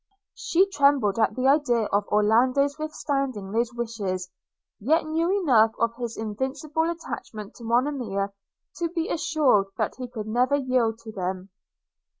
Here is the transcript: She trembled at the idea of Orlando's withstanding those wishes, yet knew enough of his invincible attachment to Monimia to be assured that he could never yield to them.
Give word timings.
She 0.33 0.65
trembled 0.67 1.19
at 1.19 1.35
the 1.35 1.47
idea 1.47 1.83
of 1.93 2.07
Orlando's 2.07 2.79
withstanding 2.79 3.51
those 3.51 3.71
wishes, 3.75 4.31
yet 4.79 5.05
knew 5.05 5.43
enough 5.43 5.73
of 5.77 5.93
his 5.97 6.17
invincible 6.17 6.89
attachment 6.89 7.53
to 7.57 7.63
Monimia 7.63 8.33
to 8.77 8.89
be 8.89 9.09
assured 9.09 9.67
that 9.77 9.97
he 9.97 10.07
could 10.07 10.25
never 10.25 10.55
yield 10.55 10.97
to 11.03 11.11
them. 11.11 11.49